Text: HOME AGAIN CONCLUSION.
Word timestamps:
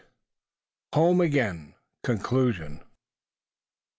HOME 0.95 1.21
AGAIN 1.21 1.75
CONCLUSION. 2.01 2.83